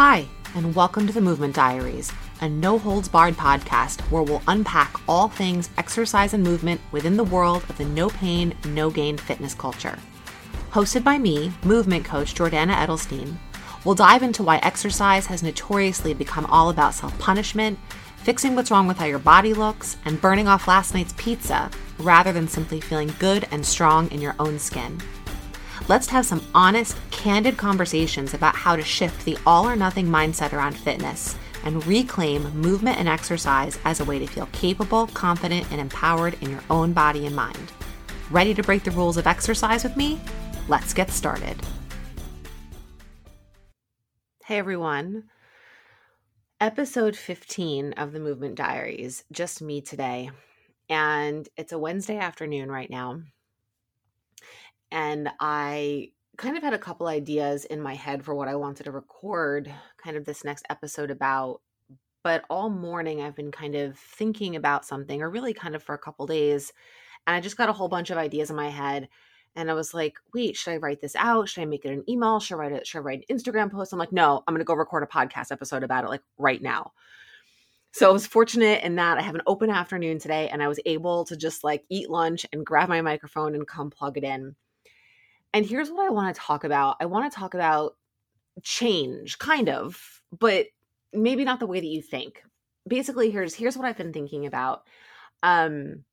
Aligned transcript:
Hi, 0.00 0.28
and 0.54 0.76
welcome 0.76 1.08
to 1.08 1.12
the 1.12 1.20
Movement 1.20 1.56
Diaries, 1.56 2.12
a 2.40 2.48
no 2.48 2.78
holds 2.78 3.08
barred 3.08 3.34
podcast 3.34 4.00
where 4.12 4.22
we'll 4.22 4.44
unpack 4.46 4.94
all 5.08 5.26
things 5.26 5.70
exercise 5.76 6.34
and 6.34 6.44
movement 6.44 6.80
within 6.92 7.16
the 7.16 7.24
world 7.24 7.64
of 7.68 7.76
the 7.78 7.84
no 7.84 8.08
pain, 8.08 8.54
no 8.68 8.90
gain 8.90 9.16
fitness 9.16 9.54
culture. 9.54 9.98
Hosted 10.70 11.02
by 11.02 11.18
me, 11.18 11.52
movement 11.64 12.04
coach 12.04 12.32
Jordana 12.32 12.74
Edelstein, 12.74 13.38
we'll 13.84 13.96
dive 13.96 14.22
into 14.22 14.44
why 14.44 14.58
exercise 14.58 15.26
has 15.26 15.42
notoriously 15.42 16.14
become 16.14 16.46
all 16.46 16.70
about 16.70 16.94
self 16.94 17.18
punishment, 17.18 17.76
fixing 18.18 18.54
what's 18.54 18.70
wrong 18.70 18.86
with 18.86 18.98
how 18.98 19.04
your 19.04 19.18
body 19.18 19.52
looks, 19.52 19.96
and 20.04 20.20
burning 20.20 20.46
off 20.46 20.68
last 20.68 20.94
night's 20.94 21.14
pizza 21.16 21.72
rather 21.98 22.32
than 22.32 22.46
simply 22.46 22.80
feeling 22.80 23.12
good 23.18 23.48
and 23.50 23.66
strong 23.66 24.08
in 24.12 24.20
your 24.20 24.36
own 24.38 24.60
skin. 24.60 25.02
Let's 25.88 26.08
have 26.08 26.26
some 26.26 26.44
honest, 26.54 26.98
candid 27.10 27.56
conversations 27.56 28.34
about 28.34 28.54
how 28.54 28.76
to 28.76 28.82
shift 28.82 29.24
the 29.24 29.38
all 29.46 29.66
or 29.66 29.74
nothing 29.74 30.06
mindset 30.06 30.52
around 30.52 30.76
fitness 30.76 31.34
and 31.64 31.84
reclaim 31.86 32.42
movement 32.50 32.98
and 32.98 33.08
exercise 33.08 33.78
as 33.86 33.98
a 33.98 34.04
way 34.04 34.18
to 34.18 34.26
feel 34.26 34.50
capable, 34.52 35.06
confident, 35.06 35.66
and 35.70 35.80
empowered 35.80 36.36
in 36.42 36.50
your 36.50 36.60
own 36.68 36.92
body 36.92 37.24
and 37.24 37.34
mind. 37.34 37.72
Ready 38.30 38.52
to 38.52 38.62
break 38.62 38.84
the 38.84 38.90
rules 38.90 39.16
of 39.16 39.26
exercise 39.26 39.82
with 39.82 39.96
me? 39.96 40.20
Let's 40.68 40.92
get 40.92 41.10
started. 41.10 41.56
Hey 44.44 44.58
everyone. 44.58 45.24
Episode 46.60 47.16
15 47.16 47.94
of 47.94 48.12
the 48.12 48.20
Movement 48.20 48.56
Diaries, 48.56 49.24
just 49.32 49.62
me 49.62 49.80
today. 49.80 50.30
And 50.90 51.48
it's 51.56 51.72
a 51.72 51.78
Wednesday 51.78 52.18
afternoon 52.18 52.70
right 52.70 52.90
now 52.90 53.22
and 54.90 55.28
I 55.40 56.12
kind 56.36 56.56
of 56.56 56.62
had 56.62 56.72
a 56.72 56.78
couple 56.78 57.08
ideas 57.08 57.64
in 57.64 57.82
my 57.82 57.94
head 57.94 58.24
for 58.24 58.34
what 58.34 58.48
I 58.48 58.54
wanted 58.54 58.84
to 58.84 58.92
record 58.92 59.72
kind 60.02 60.16
of 60.16 60.24
this 60.24 60.44
next 60.44 60.64
episode 60.70 61.10
about. 61.10 61.60
But 62.22 62.44
all 62.50 62.70
morning 62.70 63.22
I've 63.22 63.36
been 63.36 63.50
kind 63.50 63.74
of 63.74 63.98
thinking 63.98 64.56
about 64.56 64.84
something, 64.84 65.22
or 65.22 65.30
really 65.30 65.54
kind 65.54 65.74
of 65.74 65.82
for 65.82 65.94
a 65.94 65.98
couple 65.98 66.26
days. 66.26 66.72
And 67.26 67.34
I 67.34 67.40
just 67.40 67.56
got 67.56 67.68
a 67.68 67.72
whole 67.72 67.88
bunch 67.88 68.10
of 68.10 68.18
ideas 68.18 68.50
in 68.50 68.56
my 68.56 68.68
head. 68.68 69.08
And 69.56 69.70
I 69.70 69.74
was 69.74 69.92
like, 69.92 70.14
wait, 70.34 70.56
should 70.56 70.72
I 70.72 70.76
write 70.76 71.00
this 71.00 71.16
out? 71.16 71.48
Should 71.48 71.62
I 71.62 71.66
make 71.66 71.84
it 71.84 71.92
an 71.92 72.04
email? 72.08 72.38
Should 72.38 72.54
I 72.54 72.58
write 72.58 72.72
it? 72.72 72.86
Should 72.86 72.98
I 72.98 73.02
write 73.02 73.24
an 73.28 73.36
Instagram 73.36 73.70
post? 73.70 73.92
I'm 73.92 73.98
like, 73.98 74.12
no, 74.12 74.42
I'm 74.46 74.54
gonna 74.54 74.64
go 74.64 74.74
record 74.74 75.02
a 75.02 75.06
podcast 75.06 75.50
episode 75.50 75.82
about 75.82 76.04
it 76.04 76.10
like 76.10 76.22
right 76.38 76.62
now. 76.62 76.92
So 77.92 78.08
I 78.08 78.12
was 78.12 78.26
fortunate 78.26 78.84
in 78.84 78.96
that 78.96 79.18
I 79.18 79.22
have 79.22 79.34
an 79.34 79.42
open 79.46 79.70
afternoon 79.70 80.18
today 80.18 80.48
and 80.50 80.62
I 80.62 80.68
was 80.68 80.78
able 80.86 81.24
to 81.24 81.36
just 81.36 81.64
like 81.64 81.84
eat 81.88 82.10
lunch 82.10 82.46
and 82.52 82.64
grab 82.64 82.88
my 82.88 83.00
microphone 83.00 83.54
and 83.54 83.66
come 83.66 83.90
plug 83.90 84.16
it 84.18 84.24
in. 84.24 84.54
And 85.54 85.64
here's 85.64 85.90
what 85.90 86.06
I 86.06 86.10
want 86.10 86.34
to 86.34 86.40
talk 86.40 86.64
about 86.64 86.96
I 87.00 87.06
want 87.06 87.30
to 87.30 87.38
talk 87.38 87.54
about 87.54 87.96
change, 88.62 89.38
kind 89.38 89.68
of, 89.68 90.22
but 90.38 90.66
maybe 91.12 91.44
not 91.44 91.60
the 91.60 91.66
way 91.66 91.80
that 91.80 91.86
you 91.86 92.02
think. 92.02 92.42
Basically, 92.88 93.30
here's 93.30 93.54
here's 93.54 93.76
what 93.76 93.86
I've 93.86 93.96
been 93.96 94.12
thinking 94.12 94.46
about. 94.46 94.82
Um, 95.42 96.04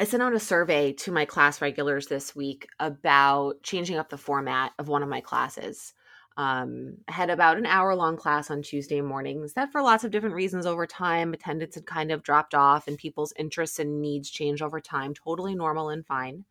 I 0.00 0.04
sent 0.04 0.22
out 0.22 0.34
a 0.34 0.40
survey 0.40 0.92
to 0.94 1.12
my 1.12 1.24
class 1.24 1.60
regulars 1.60 2.06
this 2.06 2.34
week 2.36 2.68
about 2.78 3.62
changing 3.62 3.96
up 3.98 4.10
the 4.10 4.18
format 4.18 4.72
of 4.78 4.88
one 4.88 5.02
of 5.02 5.08
my 5.08 5.20
classes. 5.20 5.94
Um, 6.36 6.98
I 7.08 7.12
had 7.12 7.30
about 7.30 7.58
an 7.58 7.66
hour 7.66 7.96
long 7.96 8.16
class 8.16 8.48
on 8.50 8.62
Tuesday 8.62 9.00
mornings 9.00 9.54
that, 9.54 9.72
for 9.72 9.82
lots 9.82 10.04
of 10.04 10.12
different 10.12 10.36
reasons 10.36 10.66
over 10.66 10.86
time, 10.86 11.34
attendance 11.34 11.74
had 11.74 11.86
kind 11.86 12.12
of 12.12 12.22
dropped 12.22 12.54
off 12.54 12.86
and 12.86 12.96
people's 12.96 13.32
interests 13.36 13.80
and 13.80 14.00
needs 14.00 14.30
change 14.30 14.62
over 14.62 14.80
time. 14.80 15.14
Totally 15.14 15.56
normal 15.56 15.88
and 15.88 16.06
fine. 16.06 16.44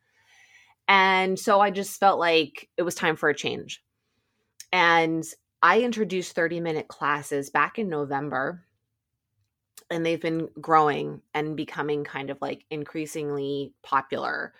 And 0.87 1.37
so 1.37 1.59
I 1.59 1.69
just 1.69 1.99
felt 1.99 2.19
like 2.19 2.69
it 2.77 2.83
was 2.83 2.95
time 2.95 3.15
for 3.15 3.29
a 3.29 3.35
change. 3.35 3.83
And 4.71 5.25
I 5.61 5.81
introduced 5.81 6.33
30 6.33 6.59
minute 6.59 6.87
classes 6.87 7.49
back 7.49 7.79
in 7.79 7.89
November, 7.89 8.63
and 9.89 10.05
they've 10.05 10.21
been 10.21 10.49
growing 10.59 11.21
and 11.33 11.57
becoming 11.57 12.03
kind 12.03 12.29
of 12.29 12.37
like 12.41 12.65
increasingly 12.69 13.73
popular. 13.83 14.53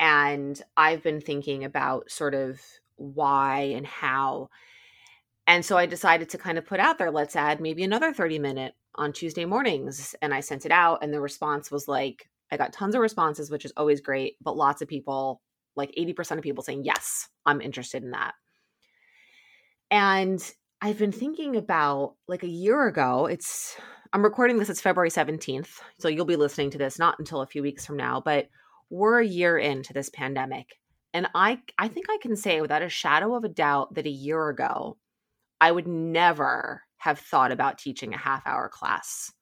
And 0.00 0.60
I've 0.76 1.02
been 1.02 1.20
thinking 1.20 1.64
about 1.64 2.10
sort 2.10 2.34
of 2.34 2.60
why 2.96 3.72
and 3.76 3.86
how. 3.86 4.50
And 5.46 5.64
so 5.64 5.76
I 5.78 5.86
decided 5.86 6.28
to 6.30 6.38
kind 6.38 6.58
of 6.58 6.66
put 6.66 6.80
out 6.80 6.98
there, 6.98 7.10
let's 7.10 7.36
add 7.36 7.60
maybe 7.60 7.84
another 7.84 8.12
30 8.12 8.38
minute 8.38 8.74
on 8.94 9.12
Tuesday 9.12 9.44
mornings. 9.44 10.14
And 10.20 10.34
I 10.34 10.40
sent 10.40 10.66
it 10.66 10.72
out, 10.72 11.02
and 11.02 11.12
the 11.12 11.20
response 11.20 11.70
was 11.70 11.86
like, 11.86 12.28
I 12.50 12.56
got 12.56 12.72
tons 12.72 12.94
of 12.94 13.00
responses, 13.00 13.50
which 13.50 13.64
is 13.64 13.72
always 13.76 14.00
great, 14.00 14.36
but 14.42 14.56
lots 14.56 14.82
of 14.82 14.88
people 14.88 15.40
like 15.76 15.94
80% 15.96 16.38
of 16.38 16.42
people 16.42 16.64
saying, 16.64 16.84
Yes, 16.84 17.28
I'm 17.44 17.60
interested 17.60 18.02
in 18.02 18.10
that. 18.10 18.34
And 19.90 20.42
I've 20.80 20.98
been 20.98 21.12
thinking 21.12 21.56
about 21.56 22.14
like 22.28 22.42
a 22.42 22.48
year 22.48 22.86
ago, 22.86 23.26
it's, 23.26 23.76
I'm 24.12 24.22
recording 24.22 24.58
this, 24.58 24.68
it's 24.68 24.80
February 24.80 25.10
17th. 25.10 25.78
So 25.98 26.08
you'll 26.08 26.24
be 26.24 26.36
listening 26.36 26.70
to 26.70 26.78
this 26.78 26.98
not 26.98 27.18
until 27.18 27.42
a 27.42 27.46
few 27.46 27.62
weeks 27.62 27.86
from 27.86 27.96
now, 27.96 28.20
but 28.24 28.48
we're 28.90 29.20
a 29.20 29.26
year 29.26 29.58
into 29.58 29.92
this 29.92 30.10
pandemic. 30.10 30.78
And 31.14 31.28
I, 31.34 31.60
I 31.78 31.88
think 31.88 32.06
I 32.10 32.18
can 32.20 32.36
say 32.36 32.60
without 32.60 32.82
a 32.82 32.88
shadow 32.88 33.34
of 33.34 33.44
a 33.44 33.48
doubt 33.48 33.94
that 33.94 34.06
a 34.06 34.10
year 34.10 34.48
ago, 34.48 34.98
I 35.60 35.72
would 35.72 35.86
never 35.86 36.82
have 36.98 37.18
thought 37.18 37.52
about 37.52 37.78
teaching 37.78 38.12
a 38.12 38.18
half 38.18 38.46
hour 38.46 38.68
class. 38.68 39.32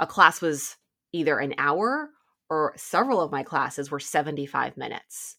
A 0.00 0.06
class 0.06 0.40
was 0.40 0.76
either 1.12 1.38
an 1.38 1.54
hour 1.58 2.10
or 2.50 2.74
several 2.76 3.20
of 3.20 3.30
my 3.30 3.42
classes 3.42 3.90
were 3.90 4.00
75 4.00 4.76
minutes 4.76 5.36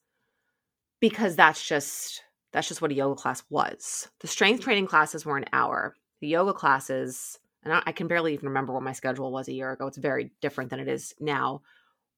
because 1.09 1.35
that's 1.35 1.63
just 1.63 2.23
that's 2.51 2.67
just 2.67 2.81
what 2.81 2.89
a 2.89 2.95
yoga 2.95 3.21
class 3.21 3.43
was. 3.49 4.09
The 4.21 4.27
strength 4.27 4.63
training 4.63 4.87
classes 4.87 5.23
were 5.23 5.37
an 5.37 5.45
hour. 5.53 5.95
The 6.19 6.27
yoga 6.27 6.53
classes, 6.53 7.37
and 7.63 7.71
I, 7.71 7.83
I 7.85 7.91
can 7.91 8.07
barely 8.07 8.33
even 8.33 8.47
remember 8.47 8.73
what 8.73 8.81
my 8.81 8.93
schedule 8.93 9.31
was 9.31 9.47
a 9.47 9.53
year 9.53 9.71
ago. 9.71 9.85
It's 9.85 9.97
very 9.97 10.31
different 10.41 10.71
than 10.71 10.79
it 10.79 10.87
is 10.87 11.13
now. 11.19 11.61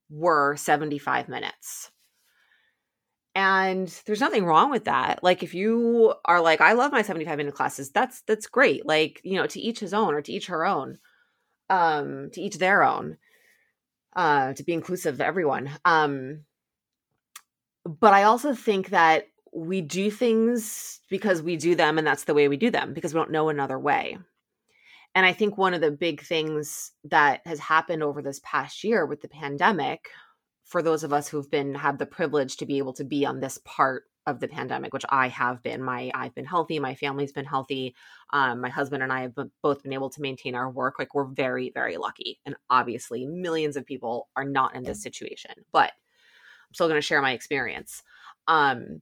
Were 0.09 0.56
75 0.56 1.28
minutes. 1.28 1.92
And 3.36 3.90
there's 4.06 4.22
nothing 4.22 4.46
wrong 4.46 4.72
with 4.72 4.86
that. 4.86 5.22
Like 5.22 5.44
if 5.44 5.53
you 5.53 6.14
are 6.24 6.40
like 6.40 6.62
I 6.62 6.74
love 6.74 6.94
my 6.94 7.02
75 7.02 7.38
minute 7.38 7.53
classes, 7.53 7.92
that's 7.92 8.22
that's 8.22 8.47
great. 8.47 8.86
Like, 8.86 9.20
you 9.26 9.36
know, 9.36 9.47
to 9.47 9.59
each 9.59 9.81
his 9.81 9.94
own 9.94 10.14
or 10.14 10.22
to 10.22 10.31
each 10.31 10.47
her 10.47 10.66
own. 10.66 10.97
Um 11.70 12.30
to 12.31 12.42
each 12.42 12.58
their 12.58 12.84
own. 12.84 13.18
Uh 14.16 14.53
to 14.53 14.64
be 14.64 14.72
inclusive 14.72 15.16
of 15.16 15.22
everyone. 15.22 15.70
Um 15.84 16.46
but 17.88 18.14
I 18.14 18.24
also 18.24 18.53
think 18.53 18.90
that 18.90 19.28
we 19.53 19.81
do 19.81 20.12
things 20.12 21.00
because 21.09 21.42
we 21.42 21.56
do 21.56 21.75
them 21.75 21.98
and 21.98 22.06
that's 22.06 22.25
the 22.25 22.34
way 22.34 22.48
we 22.48 22.58
do 22.58 22.70
them 22.70 22.94
because 22.94 23.14
we 23.14 23.20
don't 23.20 23.31
know 23.31 23.50
another 23.50 23.80
way. 23.80 24.18
And 25.16 25.25
I 25.25 25.34
think 25.34 25.58
one 25.58 25.74
of 25.74 25.81
the 25.81 25.90
big 25.90 26.22
things 26.22 26.92
that 27.06 27.42
has 27.46 27.59
happened 27.59 28.03
over 28.03 28.22
this 28.22 28.40
past 28.44 28.84
year 28.84 29.06
with 29.06 29.22
the 29.22 29.30
pandemic, 29.30 30.09
for 30.66 30.84
those 30.84 31.03
of 31.03 31.14
us 31.14 31.28
who've 31.28 31.50
been 31.50 31.74
had 31.74 31.97
the 31.97 32.06
privilege 32.06 32.58
to 32.58 32.66
be 32.66 32.78
able 32.78 32.94
to 32.94 33.03
be 33.03 33.26
on 33.26 33.40
this 33.40 33.58
part 33.66 34.03
of 34.28 34.42
the 34.42 34.47
pandemic, 34.50 34.94
which 34.94 35.06
I 35.08 35.30
have 35.30 35.64
been, 35.64 35.81
my 35.81 36.12
I've 36.14 36.36
been 36.36 36.46
healthy, 36.46 36.78
my 36.80 36.94
family's 36.94 37.31
been 37.31 37.46
healthy, 37.46 37.96
um, 38.34 38.59
my 38.59 38.70
husband 38.70 39.02
and 39.02 39.12
I 39.12 39.22
have 39.22 39.34
both 39.64 39.81
been 39.81 39.94
able 39.94 40.09
to 40.09 40.22
maintain 40.22 40.53
our 40.53 40.70
work. 40.70 41.00
Like 41.00 41.16
we're 41.16 41.24
very, 41.24 41.72
very 41.74 41.96
lucky, 41.96 42.40
and 42.46 42.56
obviously 42.70 43.26
millions 43.26 43.78
of 43.78 43.86
people 43.86 44.28
are 44.36 44.44
not 44.44 44.76
in 44.76 44.84
this 44.84 45.02
situation, 45.02 45.52
but 45.72 45.94
I'm 46.69 46.73
still 46.73 46.88
going 46.88 46.97
to 47.00 47.05
share 47.05 47.22
my 47.22 47.31
experience. 47.31 48.03
Um, 48.47 49.01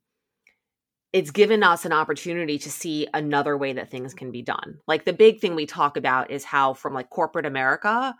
it's 1.15 1.31
given 1.31 1.63
us 1.63 1.85
an 1.85 1.93
opportunity 1.93 2.57
to 2.59 2.69
see 2.69 3.07
another 3.13 3.57
way 3.57 3.71
that 3.71 3.89
things 3.89 4.13
can 4.13 4.31
be 4.31 4.41
done. 4.41 4.79
Like 4.85 5.05
the 5.05 5.13
big 5.13 5.39
thing 5.39 5.55
we 5.55 5.65
talk 5.65 5.95
about 5.95 6.29
is 6.29 6.43
how 6.43 6.73
from 6.73 6.93
like 6.93 7.09
corporate 7.09 7.45
America, 7.45 8.13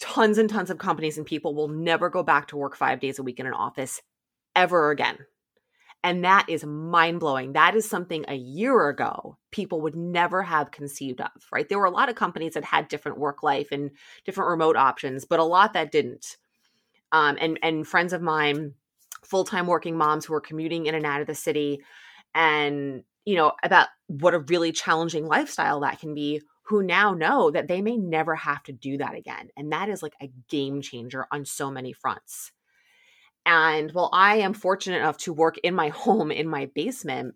tons 0.00 0.38
and 0.38 0.48
tons 0.48 0.70
of 0.70 0.78
companies 0.78 1.18
and 1.18 1.26
people 1.26 1.54
will 1.54 1.66
never 1.66 2.08
go 2.08 2.22
back 2.22 2.48
to 2.48 2.56
work 2.56 2.76
5 2.76 3.00
days 3.00 3.18
a 3.18 3.24
week 3.24 3.40
in 3.40 3.46
an 3.46 3.52
office 3.52 4.00
ever 4.54 4.92
again. 4.92 5.18
And 6.02 6.24
that 6.24 6.46
is 6.48 6.64
mind 6.64 7.20
blowing. 7.20 7.52
That 7.54 7.74
is 7.74 7.88
something 7.88 8.24
a 8.28 8.34
year 8.34 8.88
ago 8.88 9.36
people 9.50 9.80
would 9.82 9.96
never 9.96 10.42
have 10.44 10.70
conceived 10.70 11.20
of, 11.20 11.30
right? 11.52 11.68
There 11.68 11.78
were 11.78 11.84
a 11.84 11.90
lot 11.90 12.08
of 12.08 12.14
companies 12.14 12.54
that 12.54 12.64
had 12.64 12.86
different 12.88 13.18
work 13.18 13.42
life 13.42 13.72
and 13.72 13.90
different 14.24 14.50
remote 14.50 14.76
options, 14.76 15.24
but 15.24 15.40
a 15.40 15.44
lot 15.44 15.72
that 15.72 15.90
didn't 15.90 16.36
um, 17.12 17.36
and 17.40 17.58
and 17.62 17.86
friends 17.86 18.12
of 18.12 18.22
mine, 18.22 18.74
full 19.24 19.44
time 19.44 19.66
working 19.66 19.96
moms 19.96 20.24
who 20.24 20.34
are 20.34 20.40
commuting 20.40 20.86
in 20.86 20.94
and 20.94 21.06
out 21.06 21.20
of 21.20 21.26
the 21.26 21.34
city, 21.34 21.80
and 22.34 23.02
you 23.24 23.36
know 23.36 23.52
about 23.62 23.88
what 24.06 24.34
a 24.34 24.40
really 24.40 24.72
challenging 24.72 25.26
lifestyle 25.26 25.80
that 25.80 26.00
can 26.00 26.14
be. 26.14 26.42
Who 26.64 26.84
now 26.84 27.14
know 27.14 27.50
that 27.50 27.66
they 27.66 27.82
may 27.82 27.96
never 27.96 28.36
have 28.36 28.62
to 28.64 28.72
do 28.72 28.98
that 28.98 29.16
again, 29.16 29.48
and 29.56 29.72
that 29.72 29.88
is 29.88 30.02
like 30.02 30.14
a 30.22 30.30
game 30.48 30.82
changer 30.82 31.26
on 31.32 31.44
so 31.44 31.70
many 31.70 31.92
fronts. 31.92 32.52
And 33.46 33.90
while 33.92 34.10
I 34.12 34.36
am 34.36 34.52
fortunate 34.52 34.98
enough 34.98 35.16
to 35.18 35.32
work 35.32 35.58
in 35.58 35.74
my 35.74 35.88
home 35.88 36.30
in 36.30 36.48
my 36.48 36.70
basement, 36.74 37.34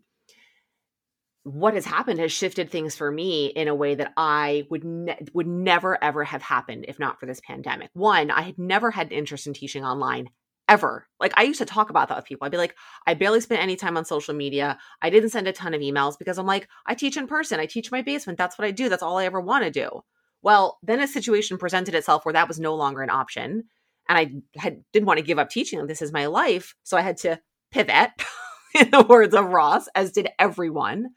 what 1.44 1.74
has 1.74 1.84
happened 1.84 2.18
has 2.20 2.32
shifted 2.32 2.70
things 2.70 2.96
for 2.96 3.12
me 3.12 3.46
in 3.46 3.68
a 3.68 3.74
way 3.74 3.94
that 3.94 4.12
I 4.16 4.66
would 4.70 4.82
ne- 4.82 5.18
would 5.34 5.46
never 5.46 6.02
ever 6.02 6.24
have 6.24 6.42
happened 6.42 6.86
if 6.88 6.98
not 6.98 7.20
for 7.20 7.26
this 7.26 7.40
pandemic. 7.46 7.90
One, 7.92 8.30
I 8.30 8.42
had 8.42 8.58
never 8.58 8.90
had 8.90 9.08
an 9.08 9.12
interest 9.12 9.46
in 9.46 9.52
teaching 9.52 9.84
online 9.84 10.30
ever. 10.68 11.06
Like 11.20 11.34
I 11.36 11.42
used 11.42 11.58
to 11.58 11.66
talk 11.66 11.90
about 11.90 12.08
that 12.08 12.16
with 12.16 12.24
people. 12.24 12.46
I'd 12.46 12.50
be 12.50 12.56
like, 12.56 12.74
I 13.06 13.12
barely 13.12 13.40
spent 13.40 13.62
any 13.62 13.76
time 13.76 13.98
on 13.98 14.06
social 14.06 14.34
media. 14.34 14.78
I 15.02 15.10
didn't 15.10 15.30
send 15.30 15.46
a 15.46 15.52
ton 15.52 15.74
of 15.74 15.82
emails 15.82 16.18
because 16.18 16.38
I'm 16.38 16.46
like, 16.46 16.68
I 16.86 16.94
teach 16.94 17.18
in 17.18 17.26
person. 17.26 17.60
I 17.60 17.66
teach 17.66 17.92
my 17.92 18.00
basement. 18.00 18.38
That's 18.38 18.58
what 18.58 18.66
I 18.66 18.70
do. 18.70 18.88
That's 18.88 19.02
all 19.02 19.18
I 19.18 19.26
ever 19.26 19.40
want 19.40 19.64
to 19.64 19.70
do. 19.70 20.00
Well, 20.40 20.78
then 20.82 21.00
a 21.00 21.06
situation 21.06 21.58
presented 21.58 21.94
itself 21.94 22.24
where 22.24 22.32
that 22.32 22.48
was 22.48 22.58
no 22.58 22.74
longer 22.74 23.02
an 23.02 23.10
option. 23.10 23.64
And 24.08 24.18
I 24.18 24.58
had, 24.58 24.82
didn't 24.92 25.06
want 25.06 25.18
to 25.18 25.24
give 25.24 25.38
up 25.38 25.50
teaching. 25.50 25.86
This 25.86 26.02
is 26.02 26.12
my 26.12 26.26
life. 26.26 26.74
So 26.82 26.96
I 26.96 27.02
had 27.02 27.18
to 27.18 27.40
pivot, 27.70 28.10
in 28.74 28.90
the 28.90 29.02
words 29.02 29.34
of 29.34 29.46
Ross, 29.46 29.88
as 29.94 30.12
did 30.12 30.28
everyone. 30.38 31.10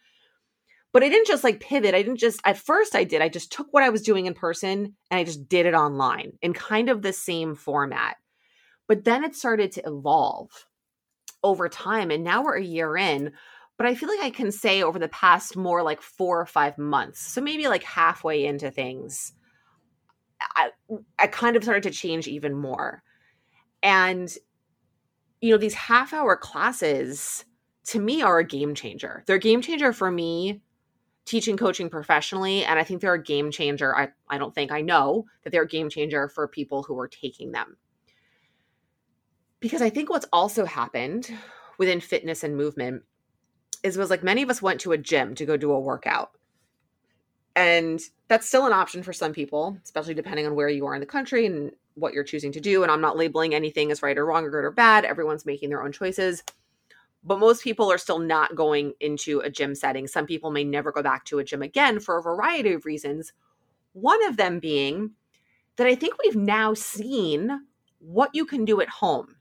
But 0.93 1.03
I 1.03 1.09
didn't 1.09 1.27
just 1.27 1.43
like 1.43 1.59
pivot. 1.59 1.93
I 1.93 2.01
didn't 2.01 2.17
just, 2.17 2.41
at 2.45 2.57
first 2.57 2.95
I 2.95 3.03
did. 3.03 3.21
I 3.21 3.29
just 3.29 3.51
took 3.51 3.67
what 3.71 3.83
I 3.83 3.89
was 3.89 4.01
doing 4.01 4.25
in 4.25 4.33
person 4.33 4.95
and 5.11 5.19
I 5.19 5.23
just 5.23 5.47
did 5.47 5.65
it 5.65 5.73
online 5.73 6.33
in 6.41 6.53
kind 6.53 6.89
of 6.89 7.01
the 7.01 7.13
same 7.13 7.55
format 7.55 8.15
but 8.87 9.03
then 9.03 9.23
it 9.23 9.35
started 9.35 9.71
to 9.73 9.85
evolve 9.85 10.65
over 11.43 11.69
time. 11.69 12.09
And 12.09 12.23
now 12.23 12.43
we're 12.43 12.55
a 12.55 12.63
year 12.63 12.97
in. 12.97 13.33
But 13.77 13.85
I 13.85 13.93
feel 13.93 14.09
like 14.09 14.23
I 14.23 14.31
can 14.31 14.51
say 14.51 14.81
over 14.81 14.97
the 14.97 15.07
past 15.09 15.55
more 15.55 15.83
like 15.83 16.01
four 16.01 16.41
or 16.41 16.47
five 16.47 16.79
months, 16.79 17.21
so 17.21 17.41
maybe 17.41 17.67
like 17.67 17.83
halfway 17.83 18.45
into 18.45 18.71
things, 18.71 19.33
I, 20.41 20.71
I 21.19 21.27
kind 21.27 21.55
of 21.55 21.63
started 21.63 21.83
to 21.83 21.91
change 21.91 22.27
even 22.27 22.55
more. 22.55 23.03
And, 23.83 24.33
you 25.41 25.51
know, 25.51 25.59
these 25.59 25.75
half 25.75 26.11
hour 26.11 26.35
classes 26.35 27.45
to 27.85 27.99
me 27.99 28.23
are 28.23 28.39
a 28.39 28.43
game 28.43 28.73
changer. 28.73 29.23
They're 29.27 29.35
a 29.35 29.39
game 29.39 29.61
changer 29.61 29.93
for 29.93 30.09
me 30.09 30.61
teaching 31.27 31.57
coaching 31.57 31.89
professionally. 31.89 32.63
And 32.63 32.79
I 32.79 32.83
think 32.83 33.01
they're 33.01 33.13
a 33.13 33.23
game 33.23 33.51
changer. 33.51 33.95
I, 33.95 34.09
I 34.29 34.37
don't 34.37 34.55
think 34.55 34.71
I 34.71 34.81
know 34.81 35.25
that 35.43 35.51
they're 35.51 35.63
a 35.63 35.67
game 35.67 35.89
changer 35.89 36.27
for 36.27 36.47
people 36.47 36.83
who 36.83 36.97
are 36.99 37.07
taking 37.07 37.51
them 37.51 37.77
because 39.59 39.81
I 39.81 39.89
think 39.89 40.09
what's 40.09 40.27
also 40.31 40.65
happened 40.65 41.31
within 41.77 41.99
fitness 41.99 42.43
and 42.43 42.55
movement 42.55 43.03
is 43.83 43.97
was 43.97 44.09
like 44.09 44.23
many 44.23 44.41
of 44.41 44.49
us 44.49 44.61
went 44.61 44.81
to 44.81 44.91
a 44.91 44.97
gym 44.97 45.35
to 45.35 45.45
go 45.45 45.57
do 45.57 45.71
a 45.71 45.79
workout. 45.79 46.31
And 47.55 47.99
that's 48.27 48.47
still 48.47 48.67
an 48.67 48.73
option 48.73 49.01
for 49.01 49.13
some 49.13 49.33
people, 49.33 49.77
especially 49.83 50.13
depending 50.13 50.45
on 50.45 50.55
where 50.55 50.69
you 50.69 50.85
are 50.85 50.93
in 50.93 50.99
the 50.99 51.07
country 51.07 51.45
and 51.47 51.71
what 51.95 52.13
you're 52.13 52.23
choosing 52.23 52.51
to 52.51 52.61
do. 52.61 52.83
And 52.83 52.91
I'm 52.91 53.01
not 53.01 53.17
labeling 53.17 53.55
anything 53.55 53.91
as 53.91 54.03
right 54.03 54.17
or 54.17 54.25
wrong 54.27 54.45
or 54.45 54.51
good 54.51 54.63
or 54.63 54.71
bad. 54.71 55.05
Everyone's 55.05 55.45
making 55.45 55.69
their 55.69 55.81
own 55.81 55.91
choices. 55.91 56.43
But 57.27 57.39
most 57.39 57.63
people 57.63 57.91
are 57.91 57.97
still 57.97 58.19
not 58.19 58.55
going 58.55 58.93
into 58.99 59.41
a 59.41 59.49
gym 59.49 59.75
setting. 59.75 60.07
Some 60.07 60.25
people 60.25 60.49
may 60.49 60.63
never 60.63 60.91
go 60.91 61.03
back 61.03 61.25
to 61.25 61.39
a 61.39 61.43
gym 61.43 61.61
again 61.61 61.99
for 61.99 62.17
a 62.17 62.23
variety 62.23 62.73
of 62.73 62.85
reasons. 62.85 63.33
One 63.93 64.25
of 64.25 64.37
them 64.37 64.59
being 64.59 65.11
that 65.75 65.87
I 65.87 65.95
think 65.95 66.15
we've 66.17 66.35
now 66.35 66.73
seen 66.73 67.67
what 67.99 68.31
you 68.33 68.45
can 68.45 68.65
do 68.65 68.81
at 68.81 68.89
home 68.89 69.37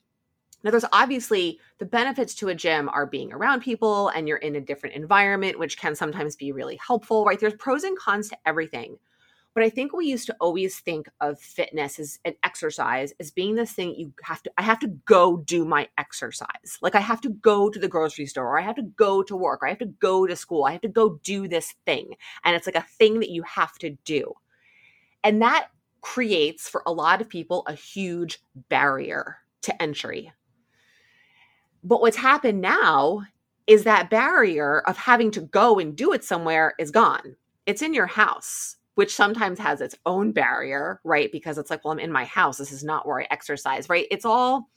now, 0.67 0.73
there's 0.73 0.85
obviously 0.93 1.61
the 1.79 1.87
benefits 1.87 2.35
to 2.37 2.49
a 2.49 2.55
gym 2.55 2.89
are 2.89 3.07
being 3.07 3.33
around 3.33 3.61
people 3.61 4.09
and 4.09 4.27
you're 4.27 4.39
in 4.39 4.57
a 4.57 4.61
different 4.61 4.97
environment, 4.97 5.61
which 5.61 5.79
can 5.79 5.95
sometimes 5.95 6.35
be 6.35 6.51
really 6.51 6.77
helpful, 6.85 7.25
right? 7.25 7.39
There's 7.39 7.55
pros 7.55 7.85
and 7.85 7.97
cons 7.97 8.31
to 8.31 8.39
everything. 8.45 8.99
But 9.57 9.65
I 9.65 9.71
think 9.71 9.93
we 9.93 10.07
used 10.07 10.27
to 10.27 10.37
always 10.41 10.79
think 10.79 11.09
of 11.21 11.41
fitness 11.41 11.99
as 11.99 12.21
an 12.25 12.35
exercise 12.45 13.13
as 13.19 13.33
being 13.33 13.57
this 13.57 13.73
thing 13.73 13.97
you 13.97 14.13
have 14.23 14.43
to, 14.45 14.53
I 14.59 14.63
have 14.63 14.79
to 14.81 14.89
go 15.07 15.39
do 15.39 15.65
my 15.65 15.89
exercise. 15.99 16.79
Like 16.83 16.95
I 16.95 17.01
have 17.01 17.23
to 17.23 17.31
go 17.31 17.71
to 17.71 17.79
the 17.79 17.89
grocery 17.89 18.27
store 18.27 18.47
or 18.47 18.61
I 18.61 18.63
have 18.63 18.77
to 18.77 18.83
go 18.83 19.23
to 19.25 19.35
work 19.35 19.63
or 19.63 19.67
I 19.67 19.71
have 19.71 19.79
to 19.79 19.87
go 19.87 20.27
to 20.27 20.37
school. 20.37 20.65
I 20.65 20.73
have 20.73 20.83
to 20.83 20.89
go 20.89 21.19
do 21.25 21.49
this 21.49 21.75
thing. 21.87 22.13
And 22.45 22.55
it's 22.55 22.67
like 22.67 22.77
a 22.77 22.83
thing 22.83 23.21
that 23.21 23.31
you 23.31 23.43
have 23.43 23.79
to 23.79 23.97
do. 24.05 24.35
And 25.25 25.43
that 25.43 25.71
creates 26.03 26.69
for 26.69 26.83
a 26.87 26.93
lot 26.93 27.21
of 27.23 27.29
people 27.29 27.65
a 27.67 27.73
huge 27.73 28.39
barrier 28.69 29.39
to 29.63 29.83
entry 29.83 30.33
but 31.87 32.01
what's 32.01 32.17
happened 32.17 32.61
now 32.61 33.23
is 33.69 33.85
that 33.85 34.11
barrier 34.11 34.81
of 34.81 34.97
having 34.97 35.31
to 35.33 35.41
go 35.41 35.79
and 35.79 35.97
do 35.97 36.13
it 36.13 36.25
somewhere 36.25 36.75
is 36.79 36.91
gone. 36.91 37.37
It's 37.65 37.83
in 37.83 37.95
your 37.95 38.07
house, 38.07 38.77
which 38.97 39.15
sometimes 39.15 39.59
has 39.59 39.81
its 39.81 39.95
own 40.05 40.33
barrier, 40.33 41.01
right? 41.05 41.31
Because 41.33 41.57
it's 41.57 41.71
like, 41.71 41.85
well, 41.85 41.93
I'm 41.93 41.99
in 41.99 42.13
my 42.13 42.25
house. 42.25 42.59
This 42.59 42.73
is 42.73 42.85
not 42.85 43.07
where 43.07 43.21
I 43.21 43.27
exercise, 43.31 43.89
right? 43.89 44.07
It's 44.11 44.25
all, 44.25 44.69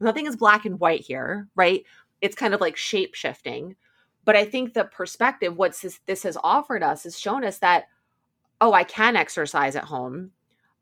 nothing 0.00 0.26
is 0.26 0.36
black 0.36 0.64
and 0.64 0.80
white 0.80 1.02
here, 1.02 1.48
right? 1.54 1.84
It's 2.20 2.36
kind 2.36 2.54
of 2.54 2.60
like 2.60 2.76
shape 2.76 3.14
shifting. 3.14 3.76
But 4.24 4.36
I 4.36 4.44
think 4.44 4.72
the 4.72 4.84
perspective, 4.84 5.56
what 5.56 5.78
this, 5.80 6.00
this 6.06 6.22
has 6.22 6.38
offered 6.42 6.82
us, 6.82 7.04
has 7.04 7.18
shown 7.18 7.44
us 7.44 7.58
that, 7.58 7.84
oh, 8.60 8.72
I 8.72 8.84
can 8.84 9.16
exercise 9.16 9.76
at 9.76 9.84
home. 9.84 10.30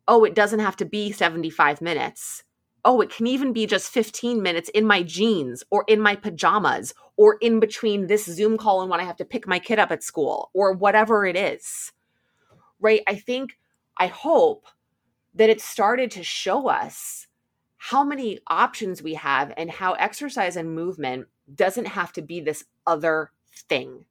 Oh, 0.06 0.24
it 0.24 0.34
doesn't 0.34 0.60
have 0.60 0.76
to 0.76 0.84
be 0.84 1.12
75 1.12 1.80
minutes 1.80 2.44
oh, 2.84 3.00
it 3.00 3.10
can 3.10 3.26
even 3.26 3.52
be 3.52 3.66
just 3.66 3.92
15 3.92 4.42
minutes 4.42 4.68
in 4.70 4.86
my 4.86 5.02
jeans 5.02 5.62
or 5.70 5.84
in 5.86 6.00
my 6.00 6.16
pajamas 6.16 6.94
or 7.16 7.36
in 7.40 7.60
between 7.60 8.06
this 8.06 8.24
Zoom 8.24 8.58
call 8.58 8.80
and 8.80 8.90
when 8.90 9.00
I 9.00 9.04
have 9.04 9.16
to 9.18 9.24
pick 9.24 9.46
my 9.46 9.58
kid 9.58 9.78
up 9.78 9.90
at 9.92 10.02
school 10.02 10.50
or 10.52 10.72
whatever 10.72 11.24
it 11.24 11.36
is. 11.36 11.92
Right? 12.82 13.02
I 13.06 13.14
think, 13.14 13.58
I 13.96 14.08
hope 14.08 14.66
that 15.34 15.48
it 15.48 15.62
started 15.62 16.10
to 16.10 16.22
show 16.22 16.68
us 16.68 17.26
how 17.78 18.04
many 18.04 18.38
options 18.48 19.02
we 19.02 19.14
have 19.14 19.54
and 19.56 19.70
how 19.70 19.94
exercise 19.94 20.56
and 20.56 20.74
movement 20.74 21.28
doesn't 21.54 21.86
have 21.86 22.12
to 22.12 22.22
be 22.22 22.40
this 22.40 22.64
other 22.86 23.32
thing, 23.68 24.04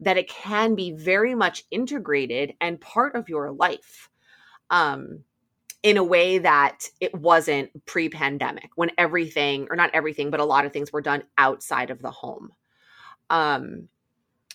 that 0.00 0.16
it 0.16 0.28
can 0.28 0.74
be 0.74 0.92
very 0.92 1.34
much 1.34 1.64
integrated 1.70 2.54
and 2.60 2.80
part 2.80 3.14
of 3.14 3.28
your 3.28 3.50
life. 3.50 4.08
Um, 4.70 5.24
in 5.82 5.96
a 5.96 6.04
way 6.04 6.38
that 6.38 6.88
it 7.00 7.12
wasn't 7.12 7.68
pre 7.86 8.08
pandemic 8.08 8.70
when 8.76 8.92
everything, 8.98 9.66
or 9.68 9.74
not 9.74 9.90
everything, 9.92 10.30
but 10.30 10.38
a 10.38 10.44
lot 10.44 10.64
of 10.64 10.72
things 10.72 10.92
were 10.92 11.00
done 11.00 11.24
outside 11.38 11.90
of 11.90 12.00
the 12.00 12.10
home. 12.10 12.50
Um, 13.30 13.88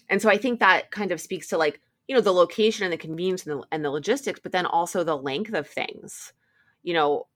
and 0.09 0.21
so 0.21 0.29
I 0.29 0.37
think 0.37 0.61
that 0.61 0.89
kind 0.89 1.11
of 1.11 1.19
speaks 1.19 1.49
to 1.49 1.57
like, 1.57 1.81
you 2.07 2.15
know, 2.15 2.21
the 2.21 2.33
location 2.33 2.85
and 2.85 2.93
the 2.93 2.97
convenience 2.97 3.45
and 3.45 3.59
the, 3.59 3.67
and 3.71 3.83
the 3.83 3.91
logistics, 3.91 4.39
but 4.39 4.51
then 4.51 4.65
also 4.65 5.03
the 5.03 5.17
length 5.17 5.53
of 5.53 5.67
things. 5.67 6.33
You 6.83 6.93
know, 6.93 7.27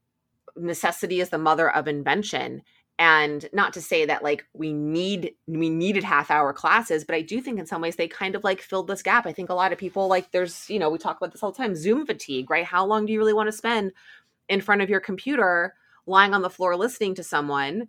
necessity 0.56 1.20
is 1.20 1.30
the 1.30 1.38
mother 1.38 1.70
of 1.70 1.88
invention. 1.88 2.62
And 3.00 3.50
not 3.52 3.74
to 3.74 3.82
say 3.82 4.06
that 4.06 4.24
like 4.24 4.46
we 4.54 4.74
need 4.74 5.34
we 5.48 5.70
needed 5.70 6.04
half 6.04 6.30
hour 6.30 6.54
classes 6.54 7.04
but 7.04 7.16
i 7.16 7.22
do 7.22 7.42
think 7.42 7.58
in 7.58 7.66
some 7.66 7.82
ways 7.82 7.96
they 7.96 8.08
kind 8.08 8.36
of 8.36 8.44
like 8.44 8.62
filled 8.62 8.88
this 8.88 9.02
gap. 9.02 9.26
I 9.26 9.34
think 9.34 9.50
a 9.50 9.56
lot 9.56 9.72
of 9.72 9.80
people 9.80 10.08
like 10.08 10.32
there's 10.32 10.70
you 10.70 10.78
know 10.78 10.90
we 10.90 11.00
talk 11.00 11.18
about 11.18 11.32
this 11.32 11.42
all 11.42 11.52
the 11.52 11.58
time 11.58 11.76
zoom 11.76 12.06
fatigue 12.06 12.52
right? 12.52 12.66
How 12.66 12.86
long 12.86 13.08
do 13.08 13.14
you 13.14 13.18
really 13.18 13.34
want 13.34 13.48
to 13.48 13.54
spend 13.54 13.92
in 14.50 14.62
front 14.62 14.84
of 14.84 14.90
your 14.90 15.00
computer 15.00 15.74
lying 16.06 16.36
on 16.36 16.44
the 16.44 16.50
floor 16.50 16.76
listening 16.76 17.16
to 17.16 17.24
someone 17.24 17.88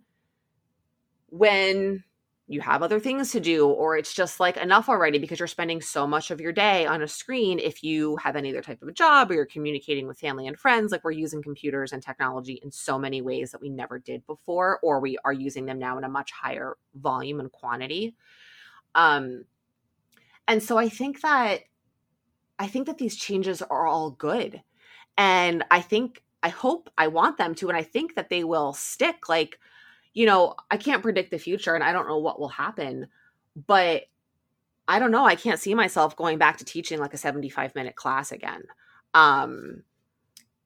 when 1.29 2.03
you 2.47 2.59
have 2.59 2.83
other 2.83 2.99
things 2.99 3.31
to 3.31 3.39
do 3.39 3.67
or 3.67 3.97
it's 3.97 4.13
just 4.13 4.39
like 4.39 4.57
enough 4.57 4.89
already 4.89 5.17
because 5.17 5.39
you're 5.39 5.47
spending 5.47 5.81
so 5.81 6.05
much 6.05 6.29
of 6.29 6.41
your 6.41 6.51
day 6.51 6.85
on 6.85 7.01
a 7.01 7.07
screen 7.07 7.57
if 7.57 7.83
you 7.83 8.17
have 8.17 8.35
any 8.35 8.49
other 8.49 8.61
type 8.61 8.81
of 8.81 8.87
a 8.87 8.91
job 8.91 9.31
or 9.31 9.33
you're 9.33 9.45
communicating 9.45 10.07
with 10.07 10.19
family 10.19 10.47
and 10.47 10.59
friends 10.59 10.91
like 10.91 11.03
we're 11.03 11.11
using 11.11 11.41
computers 11.41 11.93
and 11.93 12.03
technology 12.03 12.59
in 12.61 12.69
so 12.69 12.99
many 12.99 13.21
ways 13.21 13.51
that 13.51 13.61
we 13.61 13.69
never 13.69 13.97
did 13.97 14.25
before 14.27 14.79
or 14.83 14.99
we 14.99 15.17
are 15.23 15.33
using 15.33 15.65
them 15.65 15.79
now 15.79 15.97
in 15.97 16.03
a 16.03 16.09
much 16.09 16.31
higher 16.31 16.75
volume 16.95 17.39
and 17.39 17.51
quantity. 17.51 18.13
Um 18.93 19.45
and 20.47 20.61
so 20.61 20.77
i 20.77 20.89
think 20.89 21.21
that 21.21 21.61
i 22.59 22.67
think 22.67 22.87
that 22.87 22.97
these 22.97 23.15
changes 23.15 23.61
are 23.61 23.87
all 23.87 24.11
good 24.11 24.61
and 25.17 25.63
i 25.71 25.81
think 25.81 26.23
i 26.41 26.49
hope 26.49 26.89
i 26.97 27.07
want 27.07 27.37
them 27.37 27.55
to 27.55 27.69
and 27.69 27.77
i 27.77 27.83
think 27.83 28.15
that 28.15 28.29
they 28.29 28.43
will 28.43 28.73
stick 28.73 29.29
like 29.29 29.59
you 30.13 30.25
know, 30.25 30.55
I 30.69 30.77
can't 30.77 31.01
predict 31.01 31.31
the 31.31 31.39
future 31.39 31.75
and 31.75 31.83
I 31.83 31.91
don't 31.91 32.07
know 32.07 32.19
what 32.19 32.39
will 32.39 32.49
happen, 32.49 33.07
but 33.67 34.03
I 34.87 34.99
don't 34.99 35.11
know. 35.11 35.25
I 35.25 35.35
can't 35.35 35.59
see 35.59 35.73
myself 35.73 36.15
going 36.15 36.37
back 36.37 36.57
to 36.57 36.65
teaching 36.65 36.99
like 36.99 37.13
a 37.13 37.17
75 37.17 37.73
minute 37.75 37.95
class 37.95 38.31
again. 38.31 38.63
Um, 39.13 39.83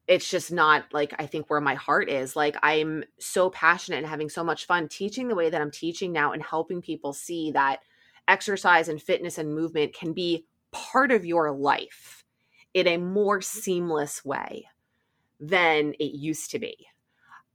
it's 0.08 0.30
just 0.30 0.52
not 0.52 0.86
like 0.94 1.14
I 1.20 1.26
think 1.26 1.50
where 1.50 1.62
my 1.62 1.76
heart 1.76 2.10
is. 2.10 2.36
Like 2.36 2.56
I'm 2.64 3.04
so 3.20 3.50
passionate 3.50 3.98
and 3.98 4.08
having 4.08 4.30
so 4.30 4.44
much 4.44 4.66
fun 4.66 4.88
teaching 4.88 5.28
the 5.28 5.36
way 5.36 5.50
that 5.50 5.62
I'm 5.62 5.72
teaching 5.72 6.12
now 6.12 6.32
and 6.32 6.42
helping 6.42 6.82
people 6.82 7.14
see 7.14 7.52
that 7.52 7.80
exercise 8.28 8.90
and 8.90 9.02
fitness 9.02 9.38
and 9.38 9.54
movement 9.54 9.94
can 9.94 10.14
be 10.14 10.46
part 10.72 11.12
of 11.12 11.26
your 11.26 11.52
life 11.52 12.24
in 12.74 12.88
a 12.88 12.98
more 12.98 13.42
seamless 13.42 14.24
way 14.24 14.68
than 15.40 15.94
it 16.00 16.16
used 16.18 16.52
to 16.52 16.60
be. 16.60 16.88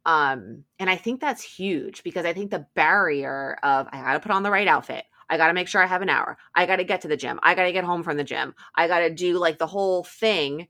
Um, 0.05 0.65
and 0.79 0.91
I 0.91 0.97
think 0.97 1.21
that's 1.21 1.43
huge 1.43 2.03
because 2.03 2.25
I 2.25 2.33
think 2.33 2.51
the 2.51 2.67
barrier 2.75 3.57
of 3.63 3.89
I 3.93 4.03
got 4.03 4.13
to 4.15 4.21
put 4.21 4.33
on 4.33 4.43
the 4.43 4.51
right 4.51 4.69
outfit. 4.69 5.05
I 5.31 5.37
got 5.37 5.47
to 5.49 5.55
make 5.55 5.69
sure 5.69 5.83
I 5.83 5.87
have 5.87 6.03
an 6.03 6.09
hour. 6.09 6.37
I 6.55 6.67
got 6.67 6.77
to 6.77 6.85
get 6.85 7.01
to 7.03 7.09
the 7.09 7.17
gym. 7.17 7.41
I 7.43 7.55
got 7.55 7.65
to 7.65 7.73
get 7.73 7.85
home 7.85 8.03
from 8.03 8.17
the 8.17 8.25
gym. 8.25 8.55
I 8.75 8.89
got 8.89 9.01
to 9.01 9.11
do 9.11 9.39
like 9.39 9.59
the 9.59 9.67
whole 9.67 10.05
thing 10.05 10.69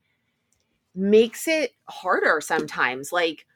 makes 0.94 1.48
it 1.48 1.72
harder 1.88 2.40
sometimes. 2.40 3.10
Like 3.10 3.46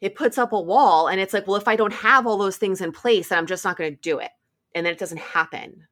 it 0.00 0.14
puts 0.14 0.36
up 0.38 0.52
a 0.52 0.60
wall 0.60 1.08
and 1.08 1.20
it's 1.20 1.32
like, 1.32 1.46
well, 1.46 1.56
if 1.56 1.68
I 1.68 1.76
don't 1.76 1.92
have 1.92 2.26
all 2.26 2.36
those 2.36 2.56
things 2.56 2.80
in 2.80 2.92
place, 2.92 3.28
then 3.28 3.38
I'm 3.38 3.46
just 3.46 3.64
not 3.64 3.76
to 3.92 3.96
do 3.96 4.18
it. 4.18 4.30
And 4.74 4.84
then 4.84 4.92
it 4.92 4.98
doesn't 4.98 5.20
happen. 5.20 5.86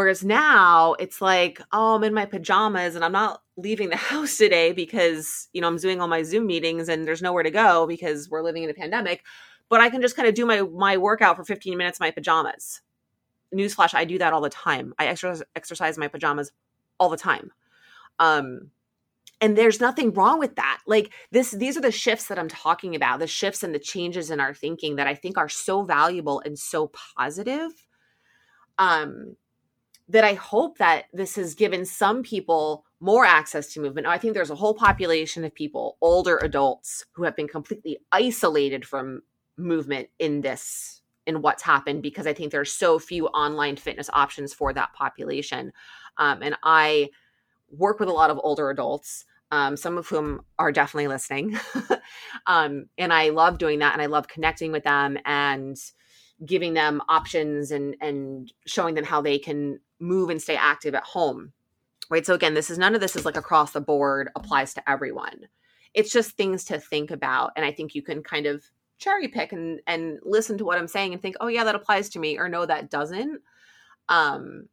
Whereas 0.00 0.24
now 0.24 0.94
it's 0.94 1.20
like, 1.20 1.60
oh, 1.72 1.96
I'm 1.96 2.04
in 2.04 2.14
my 2.14 2.24
pajamas 2.24 2.94
and 2.94 3.04
I'm 3.04 3.12
not 3.12 3.42
leaving 3.58 3.90
the 3.90 3.96
house 4.10 4.38
today 4.38 4.72
because, 4.72 5.50
you 5.52 5.60
know, 5.60 5.68
I'm 5.68 5.76
doing 5.76 6.00
all 6.00 6.08
my 6.08 6.22
Zoom 6.22 6.46
meetings 6.46 6.88
and 6.88 7.06
there's 7.06 7.20
nowhere 7.20 7.42
to 7.42 7.50
go 7.50 7.86
because 7.86 8.30
we're 8.30 8.40
living 8.42 8.62
in 8.62 8.70
a 8.70 8.74
pandemic. 8.74 9.22
but 9.68 9.82
I 9.82 9.90
can 9.90 10.00
just 10.00 10.16
kind 10.16 10.26
of 10.26 10.34
do 10.34 10.46
my 10.46 10.62
my 10.62 10.96
workout 10.96 11.36
for 11.36 11.44
15 11.44 11.76
minutes 11.76 12.00
in 12.00 12.04
my 12.06 12.12
pajamas. 12.12 12.80
Newsflash, 13.54 13.92
I 13.92 14.06
do 14.06 14.16
that 14.16 14.32
all 14.32 14.40
the 14.40 14.48
time. 14.48 14.94
I 14.98 15.06
exercise 15.06 15.42
exercise 15.54 15.98
my 15.98 16.08
pajamas 16.08 16.50
all 16.98 17.10
the 17.10 17.18
time. 17.18 17.52
Um 18.18 18.70
and 19.42 19.58
there's 19.58 19.80
nothing 19.80 20.14
wrong 20.14 20.38
with 20.38 20.56
that. 20.56 20.80
Like 20.86 21.12
this 21.30 21.50
these 21.50 21.76
are 21.76 21.82
the 21.82 21.92
shifts 21.92 22.28
that 22.28 22.38
I'm 22.38 22.48
talking 22.48 22.94
about, 22.96 23.18
the 23.18 23.26
shifts 23.26 23.62
and 23.62 23.74
the 23.74 23.78
changes 23.78 24.30
in 24.30 24.40
our 24.40 24.54
thinking 24.54 24.96
that 24.96 25.06
I 25.06 25.14
think 25.14 25.36
are 25.36 25.50
so 25.50 25.82
valuable 25.82 26.40
and 26.40 26.58
so 26.58 26.90
positive. 27.18 27.72
Um 28.78 29.36
that 30.10 30.24
I 30.24 30.34
hope 30.34 30.78
that 30.78 31.04
this 31.12 31.36
has 31.36 31.54
given 31.54 31.84
some 31.84 32.24
people 32.24 32.84
more 32.98 33.24
access 33.24 33.72
to 33.72 33.80
movement. 33.80 34.08
I 34.08 34.18
think 34.18 34.34
there's 34.34 34.50
a 34.50 34.56
whole 34.56 34.74
population 34.74 35.44
of 35.44 35.54
people, 35.54 35.96
older 36.00 36.36
adults, 36.38 37.04
who 37.12 37.22
have 37.22 37.36
been 37.36 37.46
completely 37.46 37.98
isolated 38.10 38.84
from 38.84 39.22
movement 39.56 40.08
in 40.18 40.40
this, 40.40 41.00
in 41.26 41.42
what's 41.42 41.62
happened, 41.62 42.02
because 42.02 42.26
I 42.26 42.32
think 42.32 42.50
there's 42.50 42.72
so 42.72 42.98
few 42.98 43.28
online 43.28 43.76
fitness 43.76 44.10
options 44.12 44.52
for 44.52 44.72
that 44.72 44.92
population. 44.94 45.72
Um, 46.18 46.42
and 46.42 46.56
I 46.64 47.10
work 47.70 48.00
with 48.00 48.08
a 48.08 48.12
lot 48.12 48.30
of 48.30 48.40
older 48.42 48.68
adults. 48.68 49.24
Um, 49.52 49.76
some 49.76 49.98
of 49.98 50.06
whom 50.06 50.42
are 50.60 50.70
definitely 50.70 51.08
listening. 51.08 51.58
um, 52.46 52.86
and 52.96 53.12
I 53.12 53.30
love 53.30 53.58
doing 53.58 53.80
that 53.80 53.92
and 53.94 54.00
I 54.00 54.06
love 54.06 54.28
connecting 54.28 54.70
with 54.70 54.84
them 54.84 55.18
and 55.24 55.76
giving 56.46 56.72
them 56.74 57.02
options 57.08 57.72
and 57.72 57.96
and 58.00 58.52
showing 58.64 58.94
them 58.94 59.04
how 59.04 59.20
they 59.20 59.40
can 59.40 59.80
move 60.00 60.30
and 60.30 60.40
stay 60.40 60.56
active 60.56 60.94
at 60.94 61.04
home 61.04 61.52
right? 62.10 62.26
So 62.26 62.34
again 62.34 62.54
this 62.54 62.68
is 62.68 62.78
none 62.78 62.94
of 62.94 63.00
this 63.00 63.16
is 63.16 63.24
like 63.24 63.36
across 63.36 63.72
the 63.72 63.80
board 63.80 64.28
applies 64.36 64.74
to 64.74 64.90
everyone. 64.90 65.48
It's 65.94 66.12
just 66.12 66.32
things 66.32 66.64
to 66.66 66.78
think 66.78 67.10
about 67.10 67.52
and 67.56 67.64
i 67.64 67.72
think 67.72 67.94
you 67.94 68.02
can 68.02 68.22
kind 68.22 68.46
of 68.46 68.64
cherry 68.98 69.28
pick 69.28 69.52
and 69.52 69.80
and 69.86 70.18
listen 70.22 70.58
to 70.58 70.64
what 70.64 70.78
i'm 70.78 70.86
saying 70.86 71.12
and 71.12 71.22
think 71.22 71.34
oh 71.40 71.46
yeah 71.48 71.64
that 71.64 71.74
applies 71.74 72.10
to 72.10 72.18
me 72.18 72.36
or 72.38 72.48
no 72.48 72.66
that 72.66 72.90
doesn't. 72.90 73.40
Um 74.08 74.68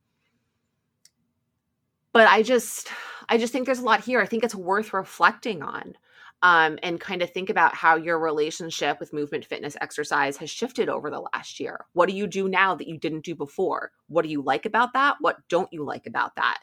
but 2.12 2.27
i 2.27 2.43
just 2.43 2.89
i 3.29 3.38
just 3.38 3.53
think 3.53 3.65
there's 3.65 3.79
a 3.79 3.86
lot 3.86 4.03
here. 4.03 4.19
I 4.22 4.25
think 4.25 4.43
it's 4.43 4.55
worth 4.55 4.93
reflecting 4.93 5.63
on 5.63 5.96
um, 6.44 6.77
and 6.84 7.00
kind 7.00 7.22
of 7.22 7.32
think 7.32 7.50
about 7.50 7.74
how 7.74 7.96
your 7.96 8.20
relationship 8.20 9.00
with 9.00 9.13
movement, 9.13 9.46
fitness, 9.46 9.75
exercise 9.82 10.38
has 10.38 10.50
shifted 10.50 10.88
over 10.88 11.10
the 11.10 11.24
last 11.34 11.60
year. 11.60 11.86
What 11.94 12.10
do 12.10 12.15
you 12.15 12.27
do 12.27 12.48
now 12.48 12.75
that 12.75 12.88
you 12.88 12.98
didn't 12.98 13.25
do 13.25 13.34
before? 13.34 13.91
What 14.08 14.22
do 14.22 14.29
you 14.29 14.41
like 14.41 14.65
about 14.65 14.94
that? 14.94 15.17
What 15.20 15.38
don't 15.50 15.72
you 15.74 15.84
like 15.84 16.06
about 16.06 16.36
that? 16.36 16.60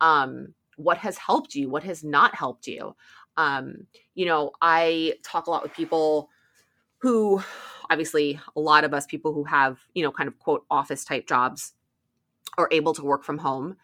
Um, 0.00 0.54
what 0.76 0.98
has 0.98 1.16
helped 1.18 1.54
you? 1.54 1.68
What 1.70 1.84
has 1.84 2.02
not 2.02 2.34
helped 2.34 2.66
you? 2.66 2.96
Um, 3.36 3.86
you 4.14 4.26
know, 4.26 4.50
I 4.60 5.14
talk 5.22 5.46
a 5.46 5.50
lot 5.50 5.62
with 5.62 5.72
people 5.72 6.28
who, 6.98 7.42
obviously, 7.90 8.40
a 8.56 8.60
lot 8.60 8.84
of 8.84 8.92
us 8.92 9.06
people 9.06 9.32
who 9.32 9.44
have, 9.44 9.78
you 9.94 10.02
know, 10.02 10.10
kind 10.10 10.26
of 10.26 10.38
quote 10.38 10.64
office 10.70 11.04
type 11.04 11.28
jobs 11.28 11.74
are 12.58 12.68
able 12.72 12.94
to 12.94 13.04
work 13.04 13.22
from 13.22 13.38
home 13.38 13.76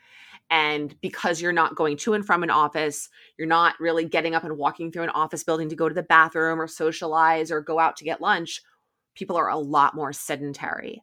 and 0.53 0.95
because 1.01 1.41
you're 1.41 1.51
not 1.51 1.77
going 1.77 1.97
to 1.97 2.13
and 2.13 2.27
from 2.27 2.43
an 2.43 2.51
office, 2.51 3.09
you're 3.39 3.49
not 3.49 3.81
really 3.81 4.05
getting 4.05 4.35
up 4.35 4.45
and 4.45 4.59
walking 4.59 4.93
through 4.93 5.05
an 5.05 5.09
office 5.09 5.43
building 5.43 5.71
to 5.71 5.75
go 5.75 5.89
to 5.89 5.95
the 5.95 6.03
bathroom 6.03 6.61
or 6.61 6.69
socialize 6.69 7.51
or 7.51 7.63
go 7.63 7.79
out 7.79 7.97
to 7.97 8.05
get 8.05 8.21
lunch. 8.21 8.61
People 9.15 9.35
are 9.37 9.49
a 9.49 9.57
lot 9.57 9.95
more 9.95 10.13
sedentary. 10.13 11.03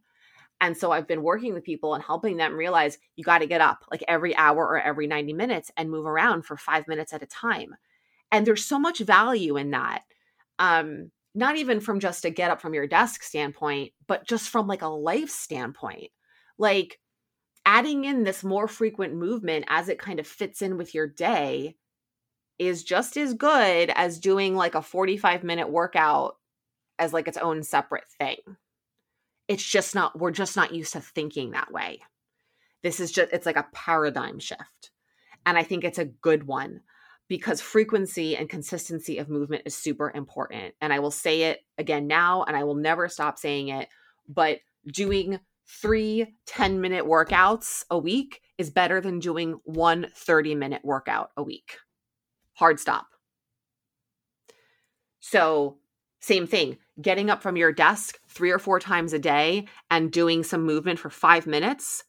And 0.62 0.78
so 0.78 0.92
I've 0.92 1.08
been 1.08 1.24
working 1.24 1.56
with 1.56 1.64
people 1.64 1.96
and 1.96 2.04
helping 2.04 2.38
them 2.38 2.56
realize 2.56 3.00
you 3.16 3.24
got 3.24 3.40
to 3.40 3.48
get 3.48 3.60
up 3.60 3.84
like 3.90 4.04
every 4.08 4.36
hour 4.36 4.64
or 4.64 4.80
every 4.80 5.08
90 5.08 5.34
minutes 5.34 5.72
and 5.76 5.90
move 5.90 6.06
around 6.06 6.44
for 6.44 6.56
five 6.56 6.88
minutes 6.88 7.12
at 7.12 7.24
a 7.24 7.28
time. 7.28 7.74
And 8.32 8.46
there's 8.46 8.66
so 8.66 8.78
much 8.78 9.00
value 9.00 9.58
in 9.58 9.72
that. 9.72 10.04
Um, 10.60 11.10
not 11.34 11.56
even 11.56 11.80
from 11.80 12.00
just 12.00 12.24
a 12.24 12.30
get 12.30 12.52
up 12.52 12.62
from 12.62 12.76
your 12.76 12.86
desk 12.86 13.24
standpoint, 13.24 13.94
but 14.06 14.28
just 14.28 14.50
from 14.50 14.68
like 14.68 14.84
a 14.84 14.88
life 14.88 15.32
standpoint. 15.32 16.12
Like, 16.60 17.00
adding 17.66 18.06
in 18.06 18.24
this 18.24 18.44
more 18.44 18.68
frequent 18.68 19.14
movement 19.14 19.66
as 19.68 19.90
it 19.90 20.00
kind 20.00 20.20
of 20.20 20.28
fits 20.28 20.62
in 20.62 20.78
with 20.78 20.94
your 20.94 21.08
day 21.08 21.76
is 22.58 22.84
just 22.84 23.16
as 23.18 23.34
good 23.34 23.92
as 23.96 24.20
doing 24.20 24.56
like 24.56 24.76
a 24.76 24.82
45 24.82 25.44
minute 25.44 25.70
workout 25.70 26.36
as 26.98 27.14
like 27.14 27.28
its 27.28 27.38
own 27.38 27.64
separate 27.64 28.10
thing. 28.20 28.38
It's 29.48 29.64
just 29.64 29.96
not, 29.96 30.20
we're 30.20 30.32
just 30.32 30.56
not 30.56 30.74
used 30.74 30.94
to 30.94 31.02
thinking 31.02 31.52
that 31.52 31.72
way. 31.72 32.02
This 32.84 33.00
is 33.00 33.12
just, 33.12 33.32
it's 33.34 33.46
like 33.46 33.56
a 33.56 33.68
paradigm 33.74 34.40
shift. 34.40 34.92
And 35.46 35.58
I 35.58 35.64
think 35.64 35.84
it's 35.84 35.98
a 35.98 36.06
good 36.06 36.46
one 36.46 36.82
because 37.30 37.62
frequency 37.62 38.36
and 38.36 38.50
consistency 38.50 39.18
of 39.18 39.30
movement 39.30 39.64
is 39.66 39.76
super 39.76 40.12
important. 40.14 40.74
And 40.82 40.92
I 40.92 41.00
will 41.00 41.12
say 41.12 41.44
it 41.44 41.62
again 41.78 42.08
now, 42.08 42.44
and 42.44 42.58
I 42.58 42.64
will 42.64 42.76
never 42.76 43.08
stop 43.08 43.40
saying 43.40 43.70
it, 43.70 43.88
but 44.28 44.60
doing 44.88 45.40
three 45.70 46.36
10 46.48 46.82
minute 46.82 47.06
workouts 47.06 47.86
a 47.92 47.98
week 47.98 48.42
is 48.58 48.70
better 48.70 49.00
than 49.00 49.20
doing 49.20 49.60
one 49.64 50.08
30 50.14 50.56
minute 50.56 50.82
workout 50.84 51.30
a 51.38 51.44
week. 51.44 51.78
Hard 52.56 52.80
stop. 52.80 53.08
So, 55.20 55.78
same 56.22 56.48
thing, 56.48 56.78
getting 57.02 57.30
up 57.30 57.42
from 57.42 57.56
your 57.56 57.72
desk 57.72 58.20
three 58.28 58.52
or 58.52 58.60
four 58.60 58.80
times 58.80 59.14
a 59.14 59.20
day 59.20 59.68
and 59.90 60.12
doing 60.12 60.44
some 60.44 60.66
movement 60.66 61.00
for 61.00 61.10
five 61.10 61.48
minutes, 61.48 62.04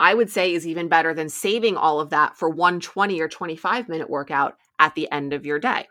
I 0.00 0.14
would 0.14 0.30
say 0.30 0.52
is 0.52 0.66
even 0.66 0.88
better 0.88 1.14
than 1.14 1.28
saving 1.28 1.76
all 1.76 2.00
of 2.00 2.10
that 2.10 2.36
for 2.36 2.48
one 2.48 2.80
20 2.80 3.20
or 3.20 3.28
25 3.28 3.88
minute 3.88 4.10
workout 4.10 4.56
at 4.78 4.94
the 4.94 5.10
end 5.12 5.32
of 5.32 5.46
your 5.46 5.58
day. 5.58 5.86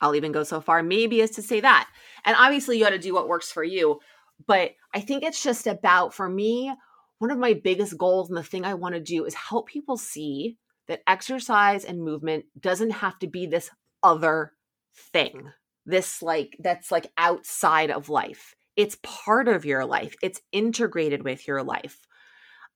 I'll 0.00 0.14
even 0.14 0.32
go 0.32 0.42
so 0.42 0.60
far, 0.60 0.82
maybe, 0.82 1.22
as 1.22 1.30
to 1.32 1.42
say 1.42 1.60
that. 1.60 1.88
And 2.24 2.36
obviously, 2.38 2.76
you 2.76 2.84
got 2.84 2.90
to 2.90 2.98
do 2.98 3.14
what 3.14 3.28
works 3.28 3.50
for 3.50 3.64
you. 3.64 4.00
But 4.46 4.72
I 4.94 5.00
think 5.00 5.22
it's 5.22 5.42
just 5.42 5.66
about, 5.66 6.14
for 6.14 6.28
me, 6.28 6.72
one 7.18 7.30
of 7.30 7.38
my 7.38 7.54
biggest 7.54 7.96
goals 7.96 8.28
and 8.28 8.36
the 8.36 8.42
thing 8.42 8.64
I 8.64 8.74
want 8.74 8.94
to 8.94 9.00
do 9.00 9.24
is 9.24 9.34
help 9.34 9.68
people 9.68 9.96
see 9.96 10.58
that 10.88 11.02
exercise 11.06 11.84
and 11.84 12.02
movement 12.02 12.44
doesn't 12.60 12.90
have 12.90 13.18
to 13.20 13.26
be 13.26 13.46
this 13.46 13.70
other 14.02 14.52
thing, 14.94 15.50
this 15.84 16.22
like 16.22 16.56
that's 16.60 16.90
like 16.92 17.10
outside 17.16 17.90
of 17.90 18.08
life. 18.08 18.54
It's 18.76 18.98
part 19.02 19.48
of 19.48 19.64
your 19.64 19.84
life, 19.86 20.14
it's 20.22 20.42
integrated 20.52 21.24
with 21.24 21.48
your 21.48 21.62
life. 21.62 22.06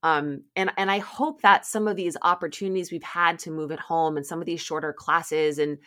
Um, 0.03 0.45
and 0.55 0.71
and 0.77 0.89
I 0.89 0.97
hope 0.97 1.41
that 1.41 1.65
some 1.65 1.87
of 1.87 1.95
these 1.95 2.17
opportunities 2.21 2.91
we've 2.91 3.03
had 3.03 3.37
to 3.39 3.51
move 3.51 3.71
at 3.71 3.79
home 3.79 4.17
and 4.17 4.25
some 4.25 4.39
of 4.39 4.47
these 4.47 4.61
shorter 4.61 4.93
classes 4.93 5.59
and 5.59 5.77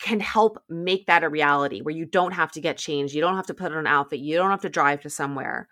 can 0.00 0.20
help 0.20 0.62
make 0.68 1.06
that 1.06 1.24
a 1.24 1.28
reality 1.28 1.80
where 1.80 1.94
you 1.94 2.04
don't 2.04 2.32
have 2.32 2.52
to 2.52 2.60
get 2.60 2.76
changed, 2.76 3.14
you 3.14 3.20
don't 3.20 3.36
have 3.36 3.46
to 3.46 3.54
put 3.54 3.72
on 3.72 3.78
an 3.78 3.86
outfit, 3.86 4.20
you 4.20 4.36
don't 4.36 4.50
have 4.50 4.62
to 4.62 4.68
drive 4.68 5.00
to 5.02 5.10
somewhere. 5.10 5.68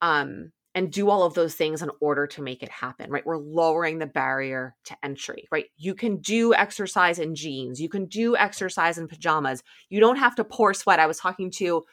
Um, 0.00 0.52
and 0.74 0.90
do 0.90 1.08
all 1.08 1.22
of 1.22 1.34
those 1.34 1.54
things 1.54 1.82
in 1.82 1.90
order 2.00 2.26
to 2.26 2.42
make 2.42 2.62
it 2.62 2.68
happen, 2.68 3.08
right? 3.10 3.24
We're 3.24 3.38
lowering 3.38 3.98
the 3.98 4.06
barrier 4.06 4.74
to 4.86 4.96
entry, 5.04 5.46
right? 5.52 5.66
You 5.76 5.94
can 5.94 6.16
do 6.16 6.52
exercise 6.52 7.20
in 7.20 7.34
jeans, 7.34 7.80
you 7.80 7.88
can 7.88 8.06
do 8.06 8.36
exercise 8.36 8.98
in 8.98 9.06
pajamas. 9.06 9.62
You 9.88 10.00
don't 10.00 10.16
have 10.16 10.34
to 10.36 10.44
pour 10.44 10.74
sweat. 10.74 10.98
I 10.98 11.06
was 11.06 11.18
talking 11.18 11.50
to 11.52 11.84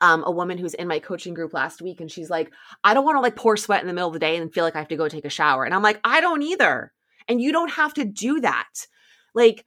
um, 0.00 0.24
a 0.26 0.30
woman 0.30 0.58
who's 0.58 0.74
in 0.74 0.88
my 0.88 0.98
coaching 0.98 1.32
group 1.32 1.54
last 1.54 1.80
week, 1.80 2.00
and 2.00 2.10
she's 2.10 2.28
like, 2.28 2.52
I 2.82 2.92
don't 2.92 3.04
want 3.04 3.16
to 3.16 3.20
like 3.20 3.36
pour 3.36 3.56
sweat 3.56 3.80
in 3.80 3.86
the 3.86 3.92
middle 3.92 4.08
of 4.08 4.14
the 4.14 4.18
day 4.18 4.36
and 4.36 4.52
feel 4.52 4.64
like 4.64 4.76
I 4.76 4.80
have 4.80 4.88
to 4.88 4.96
go 4.96 5.08
take 5.08 5.24
a 5.24 5.30
shower. 5.30 5.64
And 5.64 5.72
I'm 5.74 5.82
like, 5.82 6.00
I 6.04 6.20
don't 6.20 6.42
either. 6.42 6.92
And 7.28 7.40
you 7.40 7.52
don't 7.52 7.70
have 7.70 7.94
to 7.94 8.04
do 8.04 8.40
that. 8.40 8.86
Like, 9.34 9.64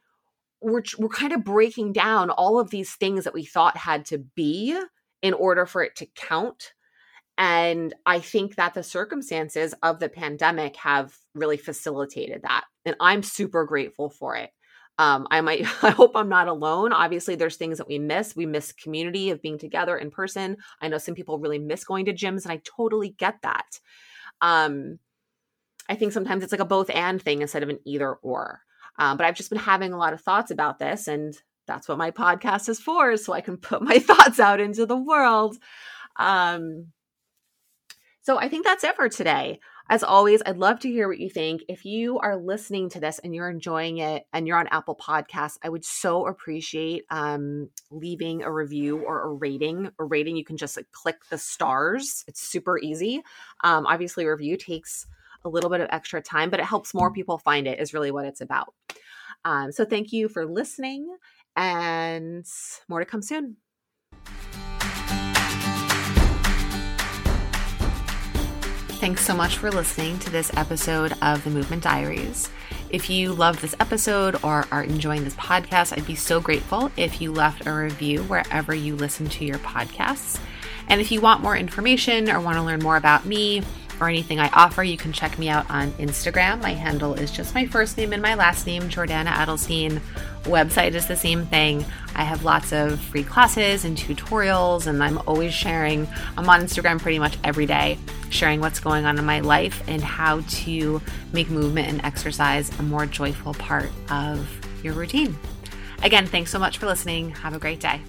we're 0.62 0.84
we're 0.98 1.10
kind 1.10 1.34
of 1.34 1.44
breaking 1.44 1.94
down 1.94 2.30
all 2.30 2.60
of 2.60 2.70
these 2.70 2.94
things 2.96 3.24
that 3.24 3.34
we 3.34 3.46
thought 3.46 3.78
had 3.78 4.06
to 4.06 4.18
be 4.18 4.80
in 5.22 5.34
order 5.34 5.66
for 5.66 5.84
it 5.84 5.96
to 5.96 6.06
count 6.16 6.74
and 7.38 7.94
i 8.06 8.20
think 8.20 8.56
that 8.56 8.74
the 8.74 8.84
circumstances 8.84 9.74
of 9.84 10.00
the 10.00 10.10
pandemic 10.10 10.76
have 10.76 11.16
really 11.34 11.58
facilitated 11.58 12.42
that 12.44 12.66
and 12.86 12.96
i'm 13.00 13.24
super 13.24 13.66
grateful 13.66 14.10
for 14.10 14.36
it. 14.36 14.52
Um, 14.98 15.28
i 15.32 15.40
might 15.42 15.62
i 15.84 15.90
hope 15.92 16.12
i'm 16.16 16.30
not 16.30 16.48
alone. 16.48 16.92
Obviously 16.92 17.36
there's 17.36 17.56
things 17.56 17.78
that 17.78 17.88
we 17.88 18.00
miss. 18.00 18.36
We 18.36 18.46
miss 18.46 18.74
community 18.74 19.30
of 19.30 19.42
being 19.42 19.58
together 19.58 19.98
in 19.98 20.12
person. 20.12 20.58
I 20.82 20.90
know 20.90 20.98
some 20.98 21.16
people 21.16 21.40
really 21.40 21.60
miss 21.60 21.84
going 21.86 22.06
to 22.06 22.14
gyms 22.14 22.44
and 22.44 22.52
i 22.52 22.62
totally 22.78 23.10
get 23.10 23.36
that. 23.44 23.80
Um, 24.42 25.00
i 25.88 25.96
think 25.96 26.12
sometimes 26.12 26.44
it's 26.44 26.52
like 26.52 26.62
a 26.62 26.66
both 26.66 26.90
and 26.90 27.22
thing 27.22 27.42
instead 27.42 27.64
of 27.64 27.70
an 27.70 27.80
either 27.86 28.14
or 28.16 28.62
um, 29.00 29.18
but 29.18 29.26
I've 29.26 29.36
just 29.36 29.50
been 29.50 29.60
having 29.60 29.94
a 29.94 29.98
lot 29.98 30.14
of 30.14 30.22
thoughts 30.22 30.52
about 30.52 30.78
this, 30.78 31.08
and 31.08 31.34
that's 31.66 31.88
what 31.88 31.98
my 31.98 32.12
podcast 32.12 32.70
is 32.70 32.80
for, 32.80 33.18
so 33.18 33.34
I 33.34 33.42
can 33.42 33.58
put 33.58 33.82
my 33.82 33.98
thoughts 34.00 34.40
out 34.40 34.60
into 34.60 34.86
the 34.86 34.98
world. 34.98 35.58
Um, 36.18 36.88
so 38.22 38.38
I 38.38 38.50
think 38.50 38.66
that's 38.66 38.84
it 38.84 38.96
for 38.96 39.10
today. 39.10 39.60
As 39.92 40.04
always, 40.04 40.44
I'd 40.46 40.58
love 40.58 40.80
to 40.82 40.92
hear 40.92 41.08
what 41.08 41.18
you 41.18 41.32
think. 41.32 41.64
If 41.68 41.84
you 41.84 42.20
are 42.20 42.38
listening 42.38 42.90
to 42.90 43.00
this 43.00 43.18
and 43.18 43.34
you're 43.34 43.50
enjoying 43.50 43.98
it 43.98 44.28
and 44.32 44.46
you're 44.46 44.60
on 44.60 44.68
Apple 44.68 44.96
Podcasts, 44.96 45.58
I 45.64 45.70
would 45.70 45.84
so 45.84 46.28
appreciate 46.28 47.06
um, 47.10 47.70
leaving 47.90 48.44
a 48.44 48.52
review 48.52 49.00
or 49.00 49.24
a 49.24 49.34
rating. 49.34 49.90
A 49.98 50.04
rating, 50.04 50.36
you 50.36 50.46
can 50.46 50.58
just 50.58 50.78
like, 50.78 50.92
click 50.92 51.16
the 51.32 51.40
stars. 51.40 52.24
It's 52.28 52.40
super 52.40 52.78
easy. 52.78 53.24
Um, 53.64 53.88
obviously, 53.88 54.28
review 54.28 54.58
takes 54.58 55.08
a 55.44 55.50
little 55.50 55.70
bit 55.70 55.82
of 55.82 55.88
extra 55.92 56.22
time, 56.22 56.50
but 56.50 56.60
it 56.60 56.66
helps 56.66 56.94
more 56.94 57.12
people 57.12 57.38
find 57.38 57.68
it, 57.68 57.80
is 57.80 57.94
really 57.94 58.12
what 58.12 58.26
it's 58.26 58.42
about. 58.42 58.74
Um, 59.46 59.72
so 59.72 59.86
thank 59.86 60.12
you 60.12 60.28
for 60.28 60.46
listening, 60.46 61.16
and 61.56 62.46
more 62.88 63.00
to 63.00 63.06
come 63.06 63.22
soon. 63.22 63.58
Thanks 69.00 69.26
so 69.26 69.34
much 69.34 69.58
for 69.58 69.72
listening 69.72 70.20
to 70.20 70.30
this 70.30 70.52
episode 70.58 71.14
of 71.22 71.42
the 71.46 71.50
Movement 71.50 71.84
Diaries. 71.84 72.50
If 72.90 73.10
you 73.10 73.32
love 73.32 73.62
this 73.62 73.74
episode 73.80 74.36
or 74.44 74.66
are 74.72 74.84
enjoying 74.84 75.24
this 75.24 75.36
podcast, 75.36 75.96
I'd 75.96 76.06
be 76.06 76.16
so 76.16 76.42
grateful 76.42 76.92
if 76.98 77.22
you 77.22 77.32
left 77.32 77.66
a 77.66 77.74
review 77.74 78.24
wherever 78.24 78.74
you 78.76 78.98
listen 78.98 79.30
to 79.30 79.46
your 79.46 79.60
podcasts. 79.60 80.38
And 80.90 81.00
if 81.00 81.12
you 81.12 81.22
want 81.22 81.42
more 81.42 81.56
information 81.56 82.30
or 82.30 82.42
want 82.42 82.58
to 82.58 82.64
learn 82.64 82.82
more 82.82 82.98
about 82.98 83.26
me, 83.26 83.62
or 84.00 84.10
anything 84.10 84.40
I 84.40 84.50
offer, 84.50 84.84
you 84.84 84.98
can 84.98 85.12
check 85.12 85.38
me 85.38 85.50
out 85.50 85.70
on 85.70 85.92
Instagram. 85.94 86.62
My 86.62 86.74
handle 86.74 87.14
is 87.14 87.32
just 87.32 87.54
my 87.54 87.66
first 87.66 87.98
name 87.98 88.14
and 88.14 88.22
my 88.22 88.36
last 88.36 88.66
name, 88.66 88.84
Jordana 88.84 89.32
Adelstein. 89.32 90.02
Website 90.44 90.94
is 90.94 91.08
the 91.08 91.16
same 91.16 91.46
thing. 91.46 91.86
I 92.16 92.24
have 92.24 92.44
lots 92.44 92.72
of 92.72 93.00
free 93.00 93.24
classes 93.24 93.86
and 93.86 93.98
tutorials, 93.98 94.88
and 94.88 95.04
I'm 95.04 95.18
always 95.28 95.54
sharing. 95.54 96.08
I'm 96.38 96.50
on 96.50 96.62
Instagram 96.62 97.00
pretty 97.00 97.20
much 97.20 97.38
every 97.44 97.66
day, 97.66 97.98
sharing 98.30 98.62
what's 98.62 98.80
going 98.80 99.06
on 99.06 99.18
in 99.18 99.26
my 99.26 99.42
life 99.42 99.84
and 99.88 100.02
how 100.02 100.42
to 100.42 101.02
make 101.34 101.50
movement 101.50 101.90
and 101.90 102.04
exercise 102.04 102.78
a 102.80 102.84
more 102.84 103.06
joyful 103.06 103.54
part 103.54 103.90
of 104.10 104.48
your 104.84 104.94
routine. 104.94 105.38
Again, 106.04 106.26
thanks 106.26 106.52
so 106.52 106.60
much 106.60 106.78
for 106.78 106.86
listening. 106.86 107.32
Have 107.32 107.54
a 107.54 107.60
great 107.60 107.80
day. 107.80 108.02